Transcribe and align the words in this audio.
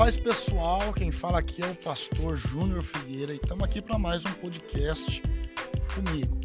paz 0.00 0.16
pessoal, 0.16 0.94
quem 0.94 1.12
fala 1.12 1.38
aqui 1.38 1.62
é 1.62 1.66
o 1.66 1.74
pastor 1.74 2.34
Júnior 2.34 2.82
Figueira 2.82 3.34
e 3.34 3.36
estamos 3.36 3.62
aqui 3.62 3.82
para 3.82 3.98
mais 3.98 4.24
um 4.24 4.32
podcast 4.32 5.22
comigo. 5.94 6.40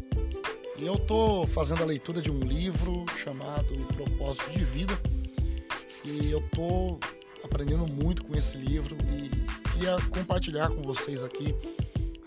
E 0.78 0.84
eu 0.84 0.96
estou 0.96 1.46
fazendo 1.46 1.82
a 1.82 1.86
leitura 1.86 2.20
de 2.20 2.30
um 2.30 2.38
livro 2.38 3.06
chamado 3.16 3.74
Propósito 3.94 4.50
de 4.50 4.62
Vida 4.62 4.92
e 6.04 6.30
eu 6.30 6.40
estou 6.40 7.00
aprendendo 7.42 7.90
muito 7.90 8.26
com 8.26 8.36
esse 8.36 8.58
livro 8.58 8.94
e 9.08 9.30
queria 9.70 9.96
compartilhar 10.10 10.68
com 10.68 10.82
vocês 10.82 11.24
aqui 11.24 11.54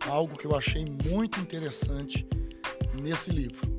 algo 0.08 0.36
que 0.36 0.48
eu 0.48 0.56
achei 0.56 0.84
muito 1.06 1.40
interessante 1.40 2.28
nesse 3.00 3.30
livro. 3.30 3.70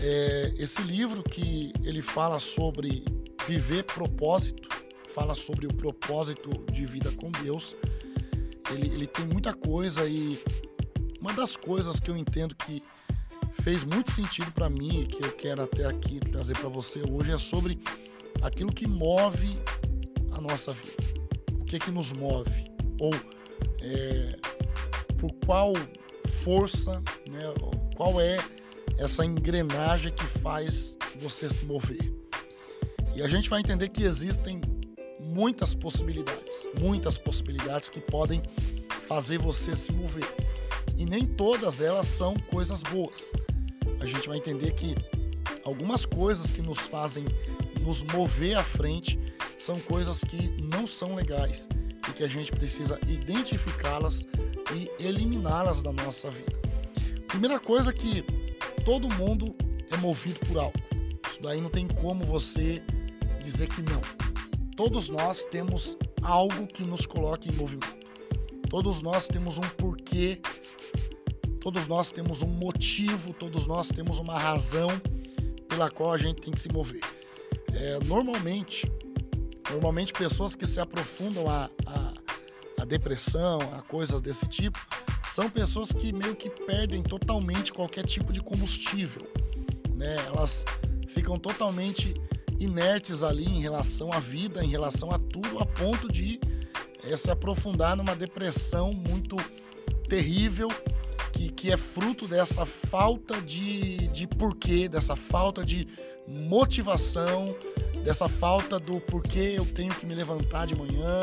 É 0.00 0.52
esse 0.56 0.80
livro 0.82 1.24
que 1.24 1.72
ele 1.82 2.02
fala 2.02 2.38
sobre 2.38 3.04
viver 3.48 3.82
propósito 3.82 4.67
fala 5.08 5.34
sobre 5.34 5.66
o 5.66 5.74
propósito 5.74 6.50
de 6.70 6.86
vida 6.86 7.10
com 7.12 7.30
Deus. 7.30 7.74
Ele, 8.70 8.94
ele 8.94 9.06
tem 9.06 9.26
muita 9.26 9.52
coisa 9.54 10.06
e 10.06 10.38
uma 11.20 11.32
das 11.32 11.56
coisas 11.56 11.98
que 11.98 12.10
eu 12.10 12.16
entendo 12.16 12.54
que 12.54 12.82
fez 13.62 13.84
muito 13.84 14.10
sentido 14.10 14.52
para 14.52 14.68
mim, 14.68 15.06
que 15.06 15.24
eu 15.24 15.32
quero 15.32 15.62
até 15.62 15.84
aqui 15.86 16.20
trazer 16.20 16.56
para 16.56 16.68
você 16.68 17.02
hoje, 17.10 17.32
é 17.32 17.38
sobre 17.38 17.78
aquilo 18.42 18.72
que 18.72 18.86
move 18.86 19.58
a 20.32 20.40
nossa 20.40 20.72
vida. 20.72 20.96
O 21.52 21.64
que 21.64 21.78
que 21.78 21.90
nos 21.90 22.12
move? 22.12 22.64
Ou 23.00 23.12
é, 23.80 24.38
por 25.18 25.32
qual 25.44 25.72
força, 26.44 27.02
né, 27.28 27.42
qual 27.96 28.20
é 28.20 28.38
essa 28.98 29.24
engrenagem 29.24 30.12
que 30.12 30.24
faz 30.24 30.96
você 31.18 31.50
se 31.50 31.64
mover? 31.64 32.12
E 33.14 33.22
a 33.22 33.28
gente 33.28 33.50
vai 33.50 33.60
entender 33.60 33.88
que 33.88 34.04
existem 34.04 34.60
muitas 35.38 35.72
possibilidades, 35.72 36.66
muitas 36.80 37.16
possibilidades 37.16 37.88
que 37.88 38.00
podem 38.00 38.42
fazer 39.06 39.38
você 39.38 39.76
se 39.76 39.92
mover. 39.92 40.26
E 40.96 41.04
nem 41.04 41.24
todas 41.24 41.80
elas 41.80 42.08
são 42.08 42.34
coisas 42.50 42.82
boas. 42.82 43.32
A 44.00 44.04
gente 44.04 44.28
vai 44.28 44.38
entender 44.38 44.72
que 44.72 44.96
algumas 45.64 46.04
coisas 46.04 46.50
que 46.50 46.60
nos 46.60 46.80
fazem 46.80 47.24
nos 47.82 48.02
mover 48.02 48.58
à 48.58 48.64
frente 48.64 49.16
são 49.56 49.78
coisas 49.78 50.24
que 50.24 50.60
não 50.60 50.88
são 50.88 51.14
legais 51.14 51.68
e 52.08 52.12
que 52.12 52.24
a 52.24 52.28
gente 52.28 52.50
precisa 52.50 52.98
identificá-las 53.06 54.26
e 54.74 54.90
eliminá-las 55.00 55.82
da 55.82 55.92
nossa 55.92 56.28
vida. 56.32 56.60
Primeira 57.28 57.60
coisa 57.60 57.92
que 57.92 58.24
todo 58.84 59.08
mundo 59.14 59.54
é 59.88 59.96
movido 59.98 60.40
por 60.48 60.58
algo. 60.58 60.78
Isso 61.30 61.40
daí 61.40 61.60
não 61.60 61.70
tem 61.70 61.86
como 61.86 62.24
você 62.24 62.82
dizer 63.44 63.68
que 63.68 63.82
não 63.82 64.27
todos 64.78 65.08
nós 65.08 65.44
temos 65.46 65.96
algo 66.22 66.64
que 66.68 66.86
nos 66.86 67.04
coloca 67.04 67.48
em 67.48 67.52
movimento. 67.52 67.98
Todos 68.70 69.02
nós 69.02 69.26
temos 69.26 69.58
um 69.58 69.68
porquê, 69.76 70.40
todos 71.60 71.88
nós 71.88 72.12
temos 72.12 72.42
um 72.42 72.46
motivo, 72.46 73.32
todos 73.32 73.66
nós 73.66 73.88
temos 73.88 74.20
uma 74.20 74.38
razão 74.38 74.88
pela 75.66 75.90
qual 75.90 76.12
a 76.12 76.16
gente 76.16 76.40
tem 76.40 76.52
que 76.52 76.60
se 76.60 76.68
mover. 76.72 77.00
É, 77.74 77.98
normalmente, 78.04 78.88
normalmente 79.68 80.12
pessoas 80.12 80.54
que 80.54 80.64
se 80.64 80.78
aprofundam 80.78 81.50
a, 81.50 81.68
a, 81.84 82.14
a 82.82 82.84
depressão, 82.84 83.58
a 83.76 83.82
coisas 83.82 84.20
desse 84.20 84.46
tipo, 84.46 84.78
são 85.26 85.50
pessoas 85.50 85.90
que 85.92 86.12
meio 86.12 86.36
que 86.36 86.48
perdem 86.50 87.02
totalmente 87.02 87.72
qualquer 87.72 88.06
tipo 88.06 88.32
de 88.32 88.40
combustível. 88.40 89.28
Né? 89.96 90.14
Elas 90.28 90.64
ficam 91.08 91.36
totalmente 91.36 92.14
inertes 92.58 93.22
ali 93.22 93.44
em 93.44 93.60
relação 93.60 94.12
à 94.12 94.18
vida, 94.18 94.64
em 94.64 94.68
relação 94.68 95.10
a 95.10 95.18
tudo, 95.18 95.58
a 95.58 95.66
ponto 95.66 96.10
de 96.10 96.40
é, 97.04 97.16
se 97.16 97.30
aprofundar 97.30 97.96
numa 97.96 98.14
depressão 98.14 98.92
muito 98.92 99.36
terrível, 100.08 100.68
que, 101.32 101.50
que 101.50 101.70
é 101.70 101.76
fruto 101.76 102.26
dessa 102.26 102.66
falta 102.66 103.40
de, 103.40 104.08
de 104.08 104.26
porquê, 104.26 104.88
dessa 104.88 105.14
falta 105.14 105.64
de 105.64 105.86
motivação, 106.26 107.54
dessa 108.02 108.28
falta 108.28 108.78
do 108.78 109.00
porquê 109.00 109.54
eu 109.56 109.64
tenho 109.64 109.94
que 109.94 110.04
me 110.04 110.14
levantar 110.14 110.66
de 110.66 110.74
manhã, 110.74 111.20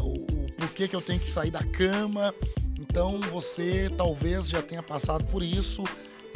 o, 0.00 0.12
o 0.12 0.52
porquê 0.52 0.88
que 0.88 0.96
eu 0.96 1.02
tenho 1.02 1.20
que 1.20 1.30
sair 1.30 1.50
da 1.50 1.62
cama. 1.62 2.34
Então 2.78 3.20
você 3.32 3.90
talvez 3.96 4.48
já 4.48 4.62
tenha 4.62 4.82
passado 4.82 5.24
por 5.26 5.42
isso 5.42 5.84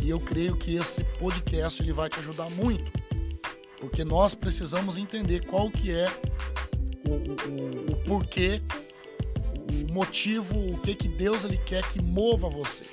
e 0.02 0.08
eu 0.08 0.20
creio 0.20 0.56
que 0.56 0.76
esse 0.76 1.04
podcast 1.18 1.82
ele 1.82 1.92
vai 1.92 2.08
te 2.08 2.18
ajudar 2.18 2.48
muito 2.50 2.99
porque 3.80 4.04
nós 4.04 4.34
precisamos 4.34 4.98
entender 4.98 5.46
qual 5.46 5.70
que 5.70 5.90
é 5.90 6.06
o, 7.06 7.12
o, 7.12 7.92
o 7.92 7.96
porquê, 8.04 8.62
o 9.88 9.92
motivo, 9.92 10.54
o 10.72 10.78
que 10.78 10.94
que 10.94 11.08
Deus 11.08 11.44
ele 11.44 11.56
quer 11.58 11.82
que 11.90 12.02
mova 12.02 12.48
você, 12.48 12.84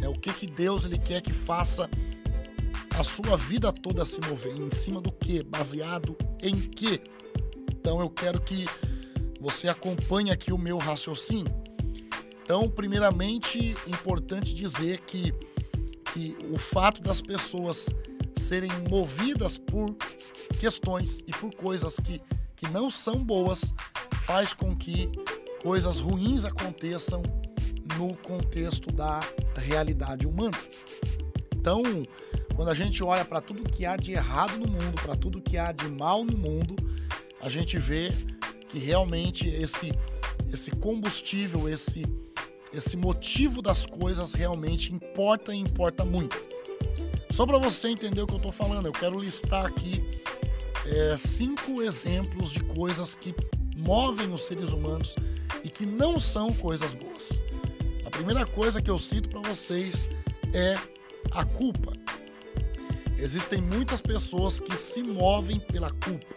é 0.00 0.08
o 0.08 0.12
que 0.12 0.32
que 0.32 0.46
Deus 0.46 0.84
ele 0.84 0.98
quer 0.98 1.22
que 1.22 1.32
faça 1.32 1.88
a 2.98 3.02
sua 3.02 3.36
vida 3.36 3.72
toda 3.72 4.04
se 4.04 4.20
mover, 4.20 4.54
em 4.60 4.70
cima 4.70 5.00
do 5.00 5.10
que, 5.10 5.42
baseado 5.42 6.16
em 6.42 6.54
que. 6.54 7.00
Então 7.70 8.00
eu 8.00 8.10
quero 8.10 8.40
que 8.40 8.66
você 9.40 9.68
acompanhe 9.68 10.30
aqui 10.30 10.52
o 10.52 10.58
meu 10.58 10.78
raciocínio. 10.78 11.52
Então, 12.42 12.68
primeiramente, 12.68 13.74
importante 13.86 14.54
dizer 14.54 15.00
que, 15.00 15.32
que 16.12 16.36
o 16.52 16.58
fato 16.58 17.00
das 17.00 17.22
pessoas 17.22 17.88
serem 18.36 18.70
movidas 18.90 19.58
por 19.58 19.94
questões 20.58 21.20
e 21.26 21.32
por 21.32 21.54
coisas 21.54 21.96
que, 21.96 22.20
que 22.56 22.68
não 22.68 22.88
são 22.90 23.22
boas, 23.22 23.72
faz 24.24 24.52
com 24.52 24.76
que 24.76 25.10
coisas 25.62 26.00
ruins 26.00 26.44
aconteçam 26.44 27.22
no 27.96 28.14
contexto 28.16 28.92
da 28.92 29.20
realidade 29.56 30.26
humana. 30.26 30.56
Então, 31.54 31.82
quando 32.54 32.70
a 32.70 32.74
gente 32.74 33.02
olha 33.02 33.24
para 33.24 33.40
tudo 33.40 33.62
que 33.62 33.86
há 33.86 33.96
de 33.96 34.12
errado 34.12 34.58
no 34.58 34.70
mundo, 34.70 35.00
para 35.00 35.14
tudo 35.14 35.40
que 35.40 35.56
há 35.56 35.72
de 35.72 35.88
mal 35.88 36.24
no 36.24 36.36
mundo, 36.36 36.76
a 37.40 37.48
gente 37.48 37.78
vê 37.78 38.10
que 38.68 38.78
realmente 38.78 39.48
esse 39.48 39.92
esse 40.52 40.70
combustível, 40.70 41.68
esse 41.68 42.04
esse 42.72 42.96
motivo 42.96 43.60
das 43.60 43.84
coisas 43.84 44.32
realmente 44.32 44.92
importa 44.92 45.54
e 45.54 45.58
importa 45.58 46.04
muito. 46.04 46.36
Só 47.32 47.46
para 47.46 47.56
você 47.56 47.88
entender 47.88 48.20
o 48.20 48.26
que 48.26 48.34
eu 48.34 48.36
estou 48.36 48.52
falando, 48.52 48.86
eu 48.86 48.92
quero 48.92 49.18
listar 49.18 49.64
aqui 49.64 50.04
é, 50.84 51.16
cinco 51.16 51.80
exemplos 51.80 52.52
de 52.52 52.60
coisas 52.60 53.14
que 53.14 53.34
movem 53.74 54.30
os 54.34 54.42
seres 54.42 54.70
humanos 54.70 55.16
e 55.64 55.70
que 55.70 55.86
não 55.86 56.20
são 56.20 56.52
coisas 56.52 56.92
boas. 56.92 57.40
A 58.04 58.10
primeira 58.10 58.44
coisa 58.44 58.82
que 58.82 58.90
eu 58.90 58.98
cito 58.98 59.30
para 59.30 59.40
vocês 59.48 60.10
é 60.52 60.76
a 61.30 61.42
culpa. 61.42 61.94
Existem 63.16 63.62
muitas 63.62 64.02
pessoas 64.02 64.60
que 64.60 64.76
se 64.76 65.02
movem 65.02 65.58
pela 65.58 65.90
culpa. 65.90 66.34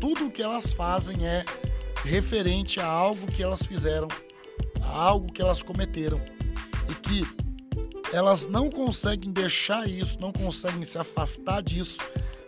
Tudo 0.00 0.26
o 0.26 0.30
que 0.30 0.42
elas 0.42 0.72
fazem 0.72 1.26
é 1.26 1.44
referente 2.04 2.78
a 2.78 2.86
algo 2.86 3.26
que 3.26 3.42
elas 3.42 3.66
fizeram, 3.66 4.06
a 4.80 4.96
algo 4.96 5.32
que 5.32 5.42
elas 5.42 5.60
cometeram 5.60 6.20
e 6.88 6.94
que 6.94 7.43
elas 8.14 8.46
não 8.46 8.70
conseguem 8.70 9.32
deixar 9.32 9.88
isso, 9.88 10.20
não 10.20 10.32
conseguem 10.32 10.84
se 10.84 10.96
afastar 10.96 11.60
disso. 11.60 11.98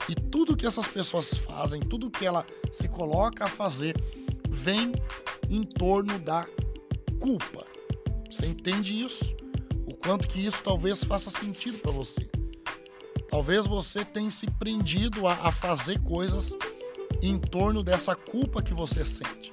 E 0.09 0.15
tudo 0.15 0.57
que 0.57 0.65
essas 0.65 0.87
pessoas 0.87 1.37
fazem, 1.37 1.81
tudo 1.81 2.09
que 2.09 2.25
ela 2.25 2.47
se 2.71 2.87
coloca 2.87 3.47
a 3.47 3.49
fazer, 3.49 3.97
vem 4.49 4.93
em 5.51 5.65
torno 5.65 6.21
da 6.21 6.47
culpa. 7.19 7.67
Você 8.31 8.47
entende 8.47 8.93
isso? 9.05 9.35
O 9.89 9.95
quanto 9.97 10.29
que 10.29 10.39
isso 10.39 10.63
talvez 10.63 11.03
faça 11.03 11.31
sentido 11.31 11.79
para 11.79 11.91
você. 11.91 12.31
Talvez 13.29 13.67
você 13.67 14.05
tenha 14.05 14.31
se 14.31 14.47
prendido 14.47 15.27
a, 15.27 15.33
a 15.33 15.51
fazer 15.51 16.01
coisas 16.01 16.57
em 17.21 17.41
torno 17.41 17.83
dessa 17.83 18.15
culpa 18.15 18.63
que 18.63 18.73
você 18.73 19.05
sente. 19.05 19.53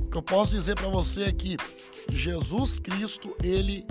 O 0.00 0.10
que 0.10 0.18
eu 0.18 0.22
posso 0.22 0.50
dizer 0.50 0.74
para 0.74 0.88
você 0.88 1.24
é 1.24 1.32
que 1.32 1.56
Jesus 2.08 2.80
Cristo, 2.80 3.36
ele 3.40 3.86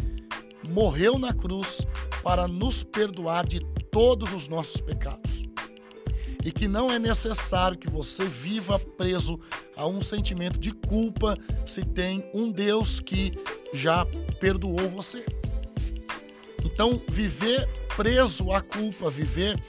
morreu 0.70 1.18
na 1.18 1.34
cruz 1.34 1.82
para 2.24 2.48
nos 2.48 2.84
perdoar 2.84 3.46
de 3.46 3.60
todos 3.92 4.34
os 4.34 4.48
nossos 4.48 4.82
pecados. 4.82 5.44
E 6.44 6.52
que 6.52 6.68
não 6.68 6.92
é 6.92 6.98
necessário 6.98 7.78
que 7.78 7.90
você 7.90 8.24
viva 8.26 8.80
preso 8.80 9.40
a 9.76 9.88
um 9.88 10.00
sentimento 10.00 10.60
de 10.60 10.72
culpa 10.72 11.36
se 11.66 11.84
tem 11.84 12.30
um 12.34 12.52
Deus 12.52 13.00
que 13.00 13.32
já 13.74 14.06
perdoou 14.40 14.90
você. 14.90 15.26
Então, 16.64 17.02
viver 17.10 17.68
preso 17.96 18.52
à 18.52 18.62
culpa, 18.62 19.10
viver 19.10 19.60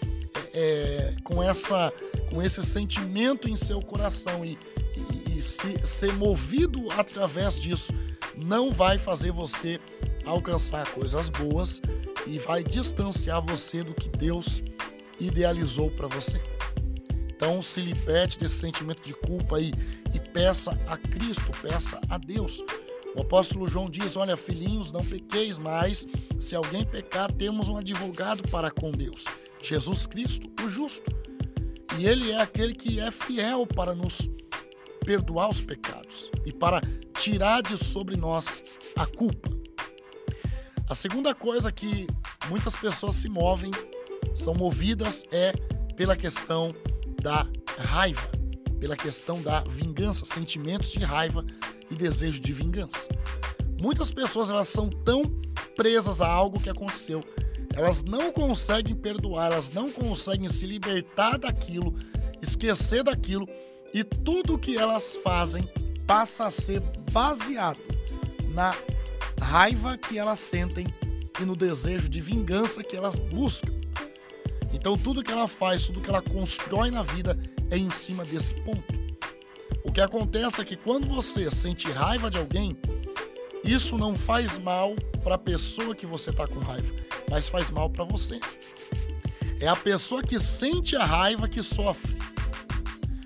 é, 0.53 1.15
com, 1.25 1.43
essa, 1.43 1.93
com 2.31 2.43
esse 2.43 2.63
sentimento 2.63 3.49
em 3.49 3.57
seu 3.57 3.81
coração 3.81 4.45
e, 4.45 4.59
e, 5.27 5.39
e 5.39 5.43
se, 5.43 5.79
ser 5.85 6.13
movido 6.13 6.91
através 6.93 7.61
disso, 7.61 7.93
não 8.45 8.71
vai 8.71 8.99
fazer 8.99 9.33
você 9.33 9.81
alcançar 10.25 10.91
coisas 10.93 11.29
boas 11.31 11.81
e 12.27 12.39
vai 12.39 12.63
distanciar 12.63 13.41
você 13.41 13.83
do 13.83 13.95
que 13.95 14.09
Deus 14.09 14.63
idealizou 15.19 15.91
para 15.91 16.09
você. 16.09 16.41
Então 17.35 17.63
se 17.63 17.81
liberte 17.81 18.39
desse 18.39 18.57
sentimento 18.57 19.03
de 19.03 19.15
culpa 19.15 19.57
aí 19.57 19.73
e 20.13 20.21
peça 20.21 20.79
a 20.87 20.97
Cristo, 20.97 21.53
peça 21.63 22.01
a 22.09 22.19
Deus. 22.19 22.63
O 23.15 23.23
apóstolo 23.23 23.69
João 23.69 23.89
diz: 23.89 24.17
Olha, 24.17 24.37
filhinhos, 24.37 24.93
não 24.93 25.05
pequeis, 25.05 25.57
mas 25.59 26.07
se 26.41 26.55
alguém 26.55 26.85
pecar, 26.85 27.33
temos 27.33 27.69
um 27.69 27.77
advogado 27.77 28.43
para 28.49 28.71
com 28.71 28.91
Deus, 28.91 29.25
Jesus 29.63 30.07
Cristo, 30.07 30.51
o 30.65 30.69
justo. 30.69 31.11
E 31.99 32.07
ele 32.07 32.31
é 32.31 32.41
aquele 32.41 32.75
que 32.75 33.01
é 33.01 33.11
fiel 33.11 33.67
para 33.67 33.95
nos 33.95 34.29
perdoar 35.05 35.49
os 35.49 35.61
pecados 35.61 36.31
e 36.45 36.53
para 36.53 36.81
tirar 37.15 37.63
de 37.63 37.77
sobre 37.77 38.17
nós 38.17 38.63
a 38.95 39.07
culpa. 39.07 39.58
A 40.89 40.95
segunda 40.95 41.35
coisa 41.35 41.71
que 41.71 42.07
muitas 42.49 42.75
pessoas 42.75 43.17
se 43.17 43.29
movem, 43.29 43.71
são 44.35 44.55
movidas 44.55 45.23
é 45.31 45.53
pela 45.95 46.17
questão 46.17 46.75
da 47.21 47.47
raiva, 47.77 48.27
pela 48.81 48.97
questão 48.97 49.43
da 49.43 49.61
vingança, 49.69 50.25
sentimentos 50.25 50.91
de 50.91 51.01
raiva 51.01 51.45
e 51.91 51.95
desejo 51.95 52.41
de 52.41 52.55
vingança. 52.55 53.07
Muitas 53.79 54.11
pessoas 54.11 54.49
elas 54.49 54.69
são 54.69 54.89
tão 54.89 55.23
presas 55.77 56.23
a 56.23 56.27
algo 56.27 56.59
que 56.59 56.71
aconteceu, 56.71 57.23
elas 57.75 58.03
não 58.03 58.33
conseguem 58.33 58.97
perdoar, 58.97 59.53
elas 59.53 59.71
não 59.71 59.91
conseguem 59.93 60.49
se 60.49 60.65
libertar 60.65 61.37
daquilo, 61.39 61.95
esquecer 62.41 63.05
daquilo 63.05 63.47
e 63.93 64.03
tudo 64.03 64.59
que 64.59 64.79
elas 64.79 65.19
fazem 65.23 65.69
passa 66.07 66.47
a 66.47 66.51
ser 66.51 66.81
baseado 67.13 67.79
na 68.55 68.75
raiva 69.49 69.97
que 69.97 70.19
elas 70.19 70.41
sentem 70.41 70.87
e 71.41 71.45
no 71.47 71.57
desejo 71.57 72.07
de 72.07 72.21
vingança 72.21 72.85
que 72.85 72.95
elas 72.95 73.19
buscam. 73.19 73.73
Então 74.75 74.95
tudo 74.99 75.23
que 75.23 75.33
ela 75.33 75.49
faz, 75.49 75.87
tudo 75.87 76.03
que 76.03 76.11
ela 76.11 76.21
constrói 76.21 76.91
na 76.91 77.03
vida 77.03 77.39
é 77.71 77.79
em 77.79 77.89
cima 77.89 78.27
desse 78.27 78.53
ponto. 78.57 78.85
O 79.83 79.91
que 79.91 80.03
acontece 80.03 80.61
é 80.61 80.65
que 80.67 80.77
quando 80.77 81.09
você 81.09 81.51
sente 81.51 81.91
raiva 81.91 82.29
de 82.29 82.37
alguém, 82.37 82.77
isso 83.65 83.97
não 83.97 84.15
faz 84.15 84.59
mal 84.59 84.95
para 85.25 85.37
a 85.37 85.39
pessoa 85.39 85.95
que 85.95 86.05
você 86.05 86.29
está 86.29 86.47
com 86.47 86.59
raiva, 86.59 86.95
mas 87.31 87.49
faz 87.49 87.71
mal 87.71 87.89
para 87.89 88.05
você. 88.05 88.39
É 89.61 89.67
a 89.67 89.77
pessoa 89.77 90.23
que 90.23 90.39
sente 90.39 90.95
a 90.95 91.07
raiva 91.07 91.49
que 91.49 91.63
sofre. 91.63 92.19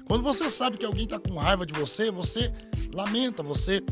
Quando 0.07 0.23
você 0.23 0.49
sabe 0.49 0.79
que 0.79 0.87
alguém 0.87 1.05
está 1.05 1.19
com 1.19 1.35
raiva 1.37 1.67
de 1.67 1.75
você, 1.75 2.13
você 2.13 2.53
lamenta, 2.95 3.43
você 3.43 3.83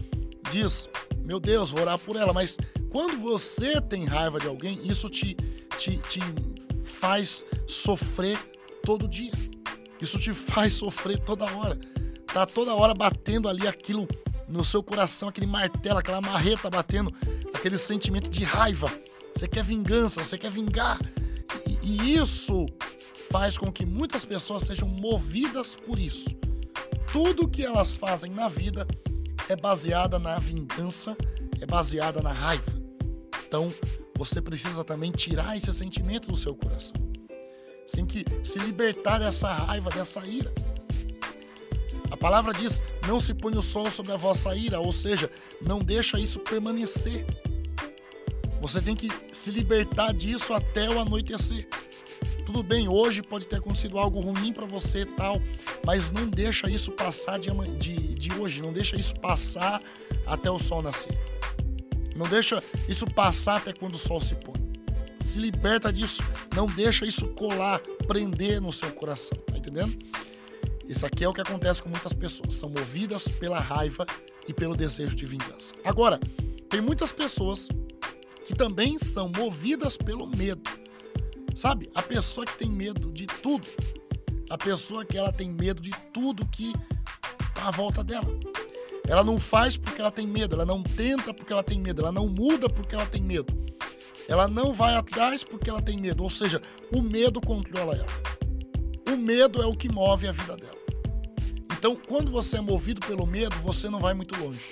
diz: 0.53 0.89
Meu 1.31 1.39
Deus, 1.39 1.71
vou 1.71 1.83
orar 1.83 1.97
por 1.97 2.17
ela. 2.17 2.33
Mas 2.33 2.59
quando 2.91 3.17
você 3.21 3.81
tem 3.81 4.05
raiva 4.05 4.41
de 4.41 4.49
alguém, 4.49 4.81
isso 4.83 5.09
te, 5.09 5.37
te, 5.79 5.97
te 5.97 6.21
faz 6.83 7.47
sofrer 7.69 8.37
todo 8.85 9.07
dia. 9.07 9.33
Isso 10.03 10.19
te 10.19 10.35
faz 10.35 10.73
sofrer 10.73 11.21
toda 11.21 11.45
hora 11.45 11.79
tá 12.33 12.47
toda 12.47 12.75
hora 12.75 12.95
batendo 12.95 13.49
ali 13.49 13.67
aquilo 13.67 14.09
no 14.49 14.65
seu 14.65 14.83
coração, 14.83 15.29
aquele 15.29 15.47
martelo, 15.47 15.99
aquela 15.99 16.21
marreta 16.21 16.71
batendo, 16.71 17.13
aquele 17.53 17.79
sentimento 17.79 18.29
de 18.29 18.43
raiva. 18.43 18.91
Você 19.35 19.47
quer 19.47 19.65
vingança, 19.65 20.23
você 20.23 20.37
quer 20.37 20.51
vingar. 20.51 20.99
E, 21.67 21.79
e 21.83 22.17
isso 22.17 22.67
faz 23.31 23.57
com 23.57 23.71
que 23.71 23.87
muitas 23.87 24.25
pessoas 24.25 24.63
sejam 24.63 24.89
movidas 24.89 25.77
por 25.77 25.99
isso. 25.99 26.29
Tudo 27.13 27.49
que 27.49 27.65
elas 27.65 27.97
fazem 27.97 28.31
na 28.31 28.49
vida 28.49 28.87
é 29.51 29.57
baseada 29.57 30.17
na 30.17 30.39
vingança, 30.39 31.17
é 31.61 31.67
baseada 31.67 32.23
na 32.23 32.33
raiva. 32.33 32.73
Então, 33.45 33.69
você 34.17 34.41
precisa 34.41 34.85
também 34.85 35.11
tirar 35.11 35.57
esse 35.57 35.75
sentimento 35.75 36.29
do 36.29 36.37
seu 36.37 36.55
coração. 36.55 36.95
Você 37.85 37.97
tem 37.97 38.07
que 38.07 38.25
se 38.45 38.61
libertar 38.61 39.19
dessa 39.19 39.53
raiva, 39.53 39.91
dessa 39.91 40.25
ira. 40.25 40.53
A 42.13 42.17
palavra 42.17 42.55
diz: 42.55 42.81
não 43.09 43.19
se 43.19 43.35
põe 43.35 43.57
o 43.57 43.63
sol 43.63 43.91
sobre 43.91 44.13
a 44.13 44.17
vossa 44.17 44.55
ira, 44.55 44.79
ou 44.79 44.93
seja, 44.93 45.29
não 45.61 45.81
deixa 45.81 46.21
isso 46.21 46.39
permanecer. 46.39 47.27
Você 48.61 48.81
tem 48.81 48.95
que 48.95 49.09
se 49.33 49.51
libertar 49.51 50.13
disso 50.15 50.55
até 50.55 50.89
o 50.89 51.01
anoitecer. 51.01 51.69
Tudo 52.47 52.63
bem, 52.63 52.89
hoje 52.89 53.21
pode 53.21 53.49
ter 53.49 53.57
acontecido 53.57 53.99
algo 53.99 54.21
ruim 54.21 54.53
para 54.53 54.67
você 54.67 55.05
tal, 55.05 55.41
mas 55.85 56.13
não 56.13 56.29
deixa 56.29 56.71
isso 56.71 56.91
passar 56.91 57.39
de, 57.39 57.51
de, 57.79 58.15
de 58.15 58.33
hoje, 58.33 58.63
não 58.63 58.73
deixa 58.73 58.97
isso 58.97 59.15
passar 59.15 59.83
até 60.27 60.51
o 60.51 60.59
sol 60.59 60.83
nascer. 60.83 61.19
Não 62.15 62.29
deixa 62.29 62.63
isso 62.89 63.07
passar 63.07 63.57
até 63.57 63.73
quando 63.73 63.95
o 63.95 63.99
sol 63.99 64.21
se 64.21 64.35
põe. 64.35 64.61
Se 65.19 65.39
liberta 65.39 65.93
disso, 65.93 66.23
não 66.55 66.67
deixa 66.67 67.07
isso 67.07 67.29
colar, 67.29 67.81
prender 68.07 68.61
no 68.61 68.73
seu 68.73 68.91
coração, 68.91 69.37
tá 69.47 69.57
entendendo? 69.57 69.97
Isso 70.87 71.07
aqui 71.07 71.25
é 71.25 71.29
o 71.29 71.33
que 71.33 71.41
acontece 71.41 71.83
com 71.83 71.89
muitas 71.89 72.13
pessoas, 72.13 72.57
são 72.57 72.69
movidas 72.69 73.29
pela 73.29 73.61
raiva 73.61 74.05
e 74.49 74.53
pelo 74.53 74.75
desejo 74.75 75.15
de 75.15 75.25
vingança. 75.25 75.73
Agora, 75.85 76.19
tem 76.69 76.81
muitas 76.81 77.13
pessoas 77.13 77.69
que 78.45 78.55
também 78.55 78.99
são 78.99 79.31
movidas 79.35 79.97
pelo 79.97 80.27
medo. 80.27 80.69
Sabe? 81.55 81.89
A 81.95 82.03
pessoa 82.03 82.47
que 82.47 82.57
tem 82.57 82.71
medo 82.71 83.13
de 83.13 83.27
tudo. 83.27 83.67
A 84.51 84.59
pessoa 84.59 85.05
que 85.05 85.17
ela 85.17 85.33
tem 85.33 85.49
medo 85.49 85.81
de 85.81 85.93
tudo 86.13 86.45
que 86.45 86.75
tá 87.55 87.69
à 87.69 87.71
volta 87.71 88.03
dela. 88.03 88.29
Ela 89.07 89.23
não 89.23 89.39
faz 89.39 89.77
porque 89.77 90.01
ela 90.01 90.11
tem 90.11 90.27
medo, 90.27 90.57
ela 90.57 90.67
não 90.67 90.83
tenta 90.83 91.33
porque 91.33 91.53
ela 91.53 91.63
tem 91.63 91.81
medo, 91.81 92.03
ela 92.03 92.11
não 92.11 92.27
muda 92.27 92.69
porque 92.69 92.97
ela 92.97 93.07
tem 93.07 93.23
medo. 93.23 93.57
Ela 94.29 94.49
não 94.49 94.75
vai 94.75 94.97
atrás 94.97 95.45
porque 95.45 95.71
ela 95.71 95.81
tem 95.81 95.97
medo, 95.97 96.25
ou 96.25 96.31
seja, 96.31 96.61
o 96.93 97.01
medo 97.01 97.41
controla 97.41 97.95
ela. 97.95 98.07
O 99.13 99.17
medo 99.17 99.63
é 99.63 99.67
o 99.67 99.73
que 99.73 99.89
move 99.89 100.27
a 100.27 100.33
vida 100.33 100.57
dela. 100.57 100.79
Então, 101.73 101.97
quando 101.97 102.33
você 102.33 102.59
é 102.59 102.61
movido 102.61 103.01
pelo 103.07 103.27
medo, 103.27 103.55
você 103.63 103.89
não 103.89 104.01
vai 104.01 104.15
muito 104.15 104.37
longe. 104.37 104.65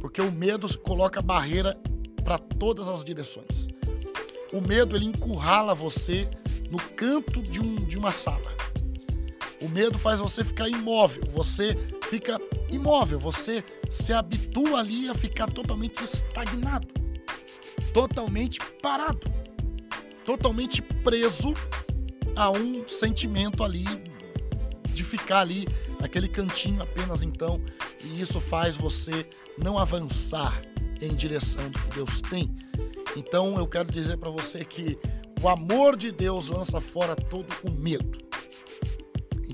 Porque 0.00 0.20
o 0.20 0.32
medo 0.32 0.78
coloca 0.78 1.22
barreira 1.22 1.80
para 2.24 2.38
todas 2.38 2.88
as 2.88 3.04
direções. 3.04 3.68
O 4.52 4.60
medo 4.60 4.96
ele 4.96 5.06
encurrala 5.06 5.76
você 5.76 6.28
no 6.70 6.78
canto 6.78 7.40
de, 7.40 7.60
um, 7.60 7.76
de 7.76 7.96
uma 7.96 8.10
sala. 8.10 8.65
O 9.60 9.68
medo 9.68 9.98
faz 9.98 10.20
você 10.20 10.44
ficar 10.44 10.68
imóvel, 10.68 11.22
você 11.32 11.76
fica 12.10 12.38
imóvel, 12.70 13.18
você 13.18 13.64
se 13.88 14.12
habitua 14.12 14.80
ali 14.80 15.08
a 15.08 15.14
ficar 15.14 15.50
totalmente 15.50 16.04
estagnado, 16.04 16.88
totalmente 17.92 18.60
parado, 18.82 19.32
totalmente 20.24 20.82
preso 20.82 21.54
a 22.36 22.50
um 22.50 22.86
sentimento 22.86 23.64
ali 23.64 23.86
de 24.92 25.02
ficar 25.02 25.40
ali 25.40 25.66
naquele 26.00 26.28
cantinho 26.28 26.82
apenas 26.82 27.22
então, 27.22 27.60
e 28.04 28.20
isso 28.20 28.40
faz 28.40 28.76
você 28.76 29.26
não 29.58 29.78
avançar 29.78 30.60
em 31.00 31.14
direção 31.14 31.70
do 31.70 31.78
que 31.78 31.94
Deus 31.96 32.20
tem. 32.20 32.54
Então 33.16 33.56
eu 33.56 33.66
quero 33.66 33.90
dizer 33.90 34.18
para 34.18 34.30
você 34.30 34.64
que 34.64 34.98
o 35.42 35.48
amor 35.48 35.96
de 35.96 36.12
Deus 36.12 36.48
lança 36.48 36.80
fora 36.80 37.16
todo 37.16 37.48
o 37.64 37.70
medo. 37.70 38.25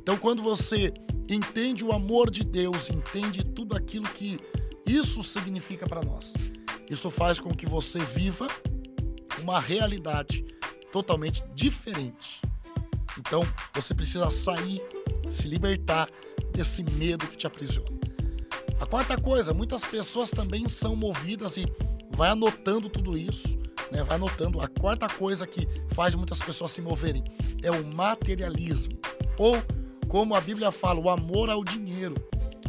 Então 0.03 0.19
quando 0.19 0.43
você 0.43 0.93
entende 1.31 1.85
o 1.85 1.93
amor 1.93 2.29
de 2.29 2.43
Deus, 2.43 2.91
entende 2.91 3.45
tudo 3.45 3.77
aquilo 3.77 4.09
que 4.09 4.37
isso 4.85 5.23
significa 5.23 5.87
para 5.87 6.03
nós, 6.03 6.35
isso 6.91 7.09
faz 7.09 7.39
com 7.39 7.55
que 7.55 7.67
você 7.67 8.01
viva 8.01 8.49
uma 9.41 9.61
realidade 9.61 10.45
totalmente 10.91 11.43
diferente. 11.55 12.43
Então 13.17 13.43
você 13.73 13.95
precisa 13.95 14.29
sair, 14.31 14.83
se 15.31 15.47
libertar 15.47 16.09
desse 16.53 16.83
medo 16.83 17.27
que 17.29 17.37
te 17.37 17.47
aprisiona. 17.47 17.89
A 18.81 18.87
quarta 18.87 19.17
coisa, 19.17 19.55
muitas 19.55 19.85
pessoas 19.85 20.31
também 20.31 20.67
são 20.67 20.97
movidas 20.97 21.57
e 21.57 21.65
vai 22.11 22.31
anotando 22.31 22.91
tudo 22.91 23.17
isso, 23.17 23.57
né? 23.93 24.03
Vai 24.03 24.17
anotando. 24.17 24.61
A 24.61 24.67
quarta 24.67 25.09
coisa 25.09 25.47
que 25.47 25.69
faz 25.95 26.17
muitas 26.17 26.43
pessoas 26.43 26.73
se 26.73 26.83
moverem 26.83 27.23
é 27.63 27.71
o 27.71 27.95
materialismo, 27.95 28.99
ou 29.39 29.57
como 30.13 30.35
a 30.35 30.43
Bíblia 30.43 30.71
fala, 30.71 31.01
o 31.01 31.09
amor 31.09 31.49
ao 31.49 31.65
dinheiro. 31.65 32.15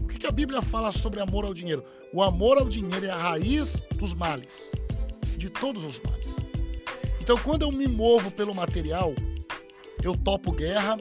O 0.01 0.07
que 0.07 0.25
a 0.25 0.31
Bíblia 0.31 0.61
fala 0.61 0.93
sobre 0.93 1.19
amor 1.19 1.43
ao 1.43 1.53
dinheiro? 1.53 1.83
O 2.13 2.23
amor 2.23 2.57
ao 2.57 2.69
dinheiro 2.69 3.05
é 3.05 3.09
a 3.09 3.17
raiz 3.17 3.83
dos 3.97 4.13
males, 4.13 4.71
de 5.35 5.49
todos 5.49 5.83
os 5.83 5.99
males. 5.99 6.37
Então, 7.19 7.37
quando 7.37 7.63
eu 7.63 7.71
me 7.71 7.85
movo 7.85 8.31
pelo 8.31 8.55
material, 8.55 9.13
eu 10.01 10.15
topo 10.15 10.53
guerra, 10.53 10.95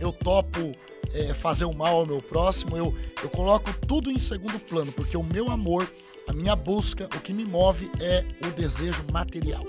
eu 0.00 0.10
topo 0.12 0.72
é, 1.14 1.32
fazer 1.32 1.66
o 1.66 1.76
mal 1.76 2.00
ao 2.00 2.06
meu 2.06 2.20
próximo, 2.20 2.76
eu, 2.76 2.92
eu 3.22 3.30
coloco 3.30 3.72
tudo 3.86 4.10
em 4.10 4.18
segundo 4.18 4.58
plano, 4.58 4.90
porque 4.90 5.16
o 5.16 5.22
meu 5.22 5.48
amor, 5.52 5.88
a 6.26 6.32
minha 6.32 6.56
busca, 6.56 7.04
o 7.04 7.20
que 7.20 7.32
me 7.32 7.44
move 7.44 7.88
é 8.00 8.24
o 8.44 8.50
desejo 8.50 9.04
material. 9.12 9.62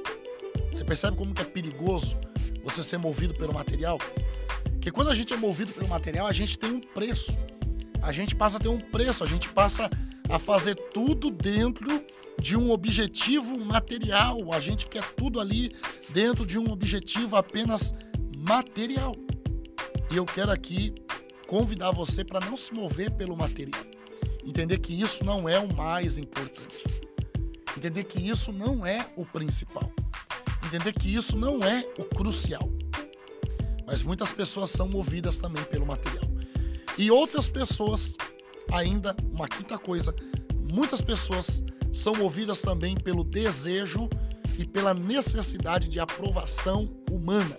Você 0.72 0.84
percebe 0.84 1.16
como 1.16 1.36
que 1.36 1.44
é 1.44 1.46
perigoso 1.46 2.18
você 2.64 2.82
ser 2.82 2.98
movido 2.98 3.36
pelo 3.36 3.54
material? 3.54 4.00
Porque 4.88 4.96
quando 4.96 5.10
a 5.10 5.16
gente 5.16 5.34
é 5.34 5.36
movido 5.36 5.74
pelo 5.74 5.90
material, 5.90 6.28
a 6.28 6.32
gente 6.32 6.58
tem 6.58 6.72
um 6.72 6.80
preço. 6.80 7.38
A 8.02 8.14
gente 8.14 8.34
passa 8.34 8.56
a 8.56 8.60
ter 8.62 8.70
um 8.70 8.80
preço, 8.80 9.22
a 9.22 9.28
gente 9.28 9.50
passa 9.50 9.90
a 10.30 10.40
fazer 10.40 10.76
tudo 10.76 11.30
dentro 11.30 12.02
de 12.40 12.56
um 12.56 12.72
objetivo 12.72 13.60
material. 13.60 14.54
A 14.54 14.62
gente 14.62 14.86
quer 14.86 15.04
tudo 15.12 15.42
ali 15.42 15.74
dentro 16.12 16.46
de 16.46 16.58
um 16.58 16.72
objetivo 16.72 17.36
apenas 17.36 17.94
material. 18.38 19.12
E 20.10 20.16
eu 20.16 20.24
quero 20.24 20.54
aqui 20.54 20.96
convidar 21.48 21.92
você 21.92 22.24
para 22.24 22.40
não 22.40 22.56
se 22.56 22.74
mover 22.74 23.12
pelo 23.12 23.36
material. 23.36 23.84
Entender 24.46 24.78
que 24.78 24.94
isso 24.94 25.22
não 25.26 25.50
é 25.50 25.60
o 25.60 25.76
mais 25.76 26.18
importante. 26.18 26.86
Entender 27.76 28.06
que 28.06 28.26
isso 28.26 28.54
não 28.54 28.86
é 28.86 29.06
o 29.18 29.26
principal. 29.26 29.92
Entender 30.66 30.94
que 30.94 31.14
isso 31.14 31.38
não 31.38 31.60
é 31.62 31.86
o 31.98 32.06
crucial. 32.06 32.77
Mas 33.88 34.04
muitas 34.04 34.34
pessoas 34.34 34.70
são 34.70 34.90
movidas 34.90 35.40
também 35.40 35.64
pelo 35.64 35.86
material. 35.86 36.26
E 36.98 37.10
outras 37.10 37.48
pessoas, 37.48 38.18
ainda, 38.70 39.16
uma 39.32 39.48
quinta 39.48 39.78
coisa, 39.78 40.14
muitas 40.74 41.00
pessoas 41.00 41.64
são 41.94 42.14
movidas 42.14 42.62
também 42.62 42.96
pelo 42.96 43.24
desejo 43.24 44.10
e 44.60 44.66
pela 44.66 44.94
necessidade 44.94 45.88
de 45.88 46.02
aprovação 46.02 46.90
humana. 47.10 47.58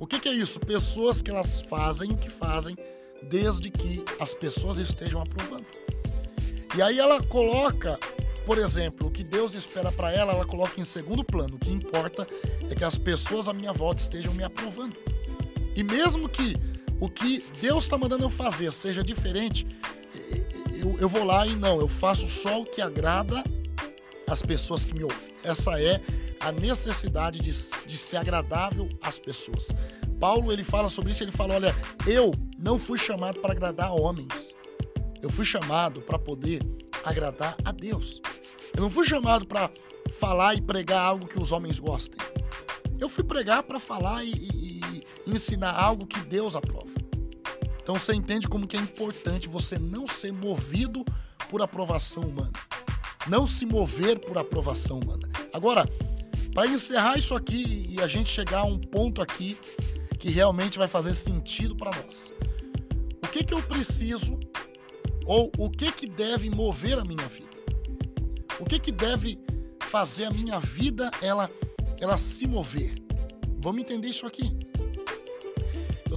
O 0.00 0.06
que, 0.06 0.18
que 0.18 0.28
é 0.28 0.32
isso? 0.32 0.58
Pessoas 0.60 1.20
que 1.20 1.30
elas 1.30 1.60
fazem 1.60 2.12
o 2.12 2.16
que 2.16 2.30
fazem 2.30 2.74
desde 3.22 3.70
que 3.70 4.02
as 4.18 4.32
pessoas 4.32 4.78
estejam 4.78 5.20
aprovando. 5.20 5.66
E 6.74 6.80
aí 6.80 6.98
ela 6.98 7.22
coloca, 7.22 7.98
por 8.46 8.56
exemplo, 8.56 9.08
o 9.08 9.10
que 9.10 9.24
Deus 9.24 9.52
espera 9.52 9.90
para 9.92 10.12
ela, 10.12 10.32
ela 10.32 10.46
coloca 10.46 10.80
em 10.80 10.84
segundo 10.84 11.24
plano. 11.24 11.56
O 11.56 11.58
que 11.58 11.70
importa 11.70 12.26
é 12.70 12.74
que 12.74 12.84
as 12.84 12.96
pessoas 12.96 13.48
à 13.48 13.52
minha 13.52 13.72
volta 13.72 14.00
estejam 14.00 14.32
me 14.32 14.44
aprovando. 14.44 14.96
E 15.78 15.84
mesmo 15.84 16.28
que 16.28 16.56
o 16.98 17.08
que 17.08 17.44
Deus 17.60 17.84
está 17.84 17.96
mandando 17.96 18.24
eu 18.24 18.30
fazer 18.30 18.72
seja 18.72 19.00
diferente, 19.00 19.64
eu, 20.72 20.98
eu 20.98 21.08
vou 21.08 21.22
lá 21.22 21.46
e 21.46 21.54
não, 21.54 21.78
eu 21.78 21.86
faço 21.86 22.26
só 22.26 22.62
o 22.62 22.64
que 22.64 22.82
agrada 22.82 23.44
as 24.28 24.42
pessoas 24.42 24.84
que 24.84 24.92
me 24.92 25.04
ouvem. 25.04 25.28
Essa 25.44 25.80
é 25.80 26.02
a 26.40 26.50
necessidade 26.50 27.38
de, 27.38 27.52
de 27.52 27.96
ser 27.96 28.16
agradável 28.16 28.88
às 29.00 29.20
pessoas. 29.20 29.68
Paulo 30.18 30.52
ele 30.52 30.64
fala 30.64 30.88
sobre 30.88 31.12
isso, 31.12 31.22
ele 31.22 31.30
fala, 31.30 31.54
olha, 31.54 31.76
eu 32.08 32.34
não 32.58 32.76
fui 32.76 32.98
chamado 32.98 33.38
para 33.38 33.52
agradar 33.52 33.94
homens. 33.94 34.56
Eu 35.22 35.30
fui 35.30 35.44
chamado 35.44 36.00
para 36.00 36.18
poder 36.18 36.60
agradar 37.04 37.56
a 37.64 37.70
Deus. 37.70 38.20
Eu 38.74 38.82
não 38.82 38.90
fui 38.90 39.06
chamado 39.06 39.46
para 39.46 39.70
falar 40.18 40.56
e 40.56 40.60
pregar 40.60 41.02
algo 41.02 41.28
que 41.28 41.40
os 41.40 41.52
homens 41.52 41.78
gostem. 41.78 42.18
Eu 42.98 43.08
fui 43.08 43.22
pregar 43.22 43.62
para 43.62 43.78
falar 43.78 44.24
e, 44.24 44.32
e, 44.32 44.67
ensinar 45.34 45.72
algo 45.72 46.06
que 46.06 46.20
Deus 46.20 46.54
aprova. 46.54 46.88
Então 47.82 47.98
você 47.98 48.12
entende 48.12 48.46
como 48.46 48.66
que 48.66 48.76
é 48.76 48.80
importante 48.80 49.48
você 49.48 49.78
não 49.78 50.06
ser 50.06 50.32
movido 50.32 51.04
por 51.50 51.62
aprovação 51.62 52.22
humana. 52.24 52.52
Não 53.26 53.46
se 53.46 53.64
mover 53.64 54.18
por 54.18 54.36
aprovação 54.36 55.00
humana. 55.00 55.26
Agora, 55.52 55.86
para 56.54 56.66
encerrar 56.66 57.16
isso 57.16 57.34
aqui 57.34 57.86
e 57.88 58.00
a 58.00 58.06
gente 58.06 58.28
chegar 58.28 58.60
a 58.60 58.64
um 58.64 58.78
ponto 58.78 59.22
aqui 59.22 59.56
que 60.18 60.28
realmente 60.28 60.76
vai 60.76 60.88
fazer 60.88 61.14
sentido 61.14 61.76
para 61.76 61.90
nós. 62.02 62.32
O 63.24 63.28
que 63.28 63.44
que 63.44 63.54
eu 63.54 63.62
preciso 63.62 64.38
ou 65.24 65.52
o 65.56 65.70
que 65.70 65.92
que 65.92 66.08
deve 66.08 66.50
mover 66.50 66.98
a 66.98 67.04
minha 67.04 67.28
vida? 67.28 67.48
O 68.58 68.64
que 68.64 68.78
que 68.78 68.90
deve 68.90 69.38
fazer 69.80 70.24
a 70.24 70.30
minha 70.30 70.58
vida 70.58 71.10
ela 71.22 71.50
ela 72.00 72.16
se 72.16 72.46
mover? 72.46 72.94
Vamos 73.60 73.80
entender 73.80 74.08
isso 74.08 74.26
aqui. 74.26 74.57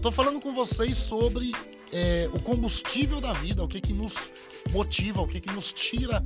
Eu 0.02 0.10
estou 0.10 0.26
falando 0.26 0.42
com 0.42 0.52
vocês 0.52 0.98
sobre 0.98 1.52
é, 1.94 2.28
o 2.34 2.40
combustível 2.40 3.22
da 3.22 3.34
vida, 3.34 3.64
o 3.64 3.68
que 3.68 3.80
que 3.80 3.94
nos 3.94 4.32
motiva, 4.72 5.22
o 5.22 5.28
que 5.28 5.40
que 5.40 5.54
nos 5.54 5.72
tira 5.72 6.26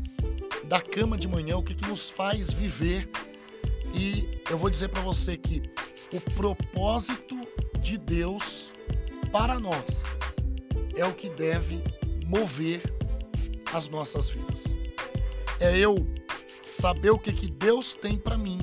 da 0.64 0.80
cama 0.80 1.18
de 1.18 1.28
manhã, 1.28 1.58
o 1.58 1.62
que, 1.62 1.74
que 1.74 1.86
nos 1.86 2.10
faz 2.10 2.54
viver. 2.54 3.10
E 3.94 4.40
eu 4.50 4.58
vou 4.58 4.70
dizer 4.70 4.88
para 4.88 5.02
você 5.02 5.36
que 5.36 5.62
o 6.14 6.22
propósito 6.22 7.38
de 7.82 7.98
Deus 7.98 8.72
para 9.30 9.60
nós 9.60 10.06
é 10.96 11.06
o 11.06 11.14
que 11.14 11.30
deve 11.30 11.84
mover 12.28 12.82
as 13.74 13.90
nossas 13.90 14.30
vidas. 14.30 14.64
É 15.60 15.78
eu 15.78 15.98
saber 16.66 17.10
o 17.10 17.20
que, 17.20 17.34
que 17.34 17.52
Deus 17.52 17.94
tem 17.94 18.18
para 18.18 18.38
mim, 18.38 18.58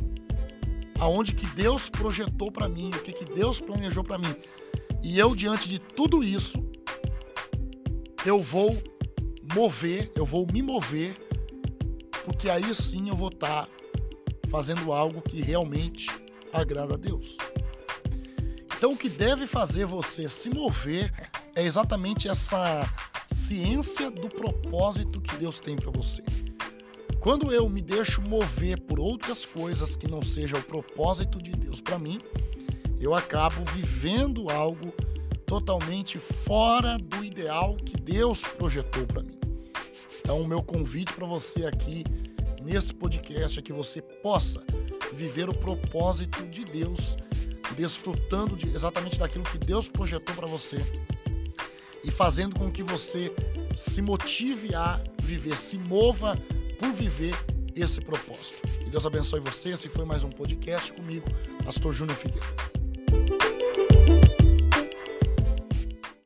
aonde 0.98 1.34
que 1.34 1.46
Deus 1.48 1.90
projetou 1.90 2.50
para 2.50 2.66
mim, 2.66 2.90
o 2.94 3.02
que, 3.02 3.12
que 3.12 3.26
Deus 3.26 3.60
planejou 3.60 4.02
para 4.02 4.16
mim. 4.16 4.34
E 5.02 5.18
eu, 5.18 5.34
diante 5.34 5.68
de 5.68 5.78
tudo 5.78 6.22
isso, 6.22 6.64
eu 8.24 8.38
vou 8.38 8.80
mover, 9.54 10.10
eu 10.14 10.24
vou 10.24 10.46
me 10.50 10.62
mover 10.62 11.14
porque 12.24 12.48
aí 12.48 12.74
sim 12.74 13.08
eu 13.08 13.16
vou 13.16 13.28
estar 13.28 13.66
tá 13.66 13.68
fazendo 14.48 14.92
algo 14.92 15.20
que 15.22 15.40
realmente 15.40 16.08
agrada 16.52 16.94
a 16.94 16.96
Deus. 16.96 17.36
Então, 18.76 18.92
o 18.92 18.96
que 18.96 19.08
deve 19.08 19.46
fazer 19.46 19.86
você 19.86 20.28
se 20.28 20.50
mover 20.50 21.12
é 21.54 21.62
exatamente 21.62 22.28
essa 22.28 22.84
ciência 23.28 24.10
do 24.10 24.28
propósito 24.28 25.20
que 25.20 25.36
Deus 25.36 25.60
tem 25.60 25.76
para 25.76 25.90
você. 25.90 26.22
Quando 27.20 27.52
eu 27.52 27.68
me 27.68 27.80
deixo 27.80 28.20
mover 28.22 28.80
por 28.80 28.98
outras 28.98 29.44
coisas 29.44 29.94
que 29.94 30.10
não 30.10 30.22
seja 30.22 30.56
o 30.56 30.62
propósito 30.62 31.38
de 31.38 31.52
Deus 31.52 31.80
para 31.80 31.98
mim, 31.98 32.18
eu 33.04 33.14
acabo 33.14 33.64
vivendo 33.72 34.48
algo 34.48 34.92
totalmente 35.44 36.18
fora 36.18 36.96
do 36.96 37.24
ideal 37.24 37.76
que 37.76 37.96
Deus 37.96 38.42
projetou 38.42 39.04
para 39.06 39.22
mim. 39.22 39.38
Então, 40.20 40.40
o 40.40 40.46
meu 40.46 40.62
convite 40.62 41.12
para 41.12 41.26
você 41.26 41.66
aqui 41.66 42.04
nesse 42.62 42.94
podcast 42.94 43.58
é 43.58 43.62
que 43.62 43.72
você 43.72 44.00
possa 44.00 44.62
viver 45.14 45.48
o 45.48 45.54
propósito 45.54 46.46
de 46.46 46.64
Deus, 46.64 47.16
desfrutando 47.76 48.56
de, 48.56 48.68
exatamente 48.68 49.18
daquilo 49.18 49.44
que 49.44 49.58
Deus 49.58 49.88
projetou 49.88 50.34
para 50.36 50.46
você 50.46 50.78
e 52.04 52.10
fazendo 52.10 52.58
com 52.58 52.70
que 52.70 52.82
você 52.82 53.34
se 53.76 54.00
motive 54.00 54.74
a 54.74 55.02
viver, 55.20 55.56
se 55.56 55.76
mova 55.76 56.36
por 56.78 56.92
viver 56.92 57.34
esse 57.74 58.00
propósito. 58.00 58.66
Que 58.84 58.90
Deus 58.90 59.04
abençoe 59.04 59.40
você. 59.40 59.70
Esse 59.70 59.88
foi 59.88 60.04
mais 60.04 60.22
um 60.22 60.30
podcast 60.30 60.92
comigo, 60.92 61.26
Pastor 61.64 61.92
Júnior 61.92 62.16
Figueiredo. 62.16 62.71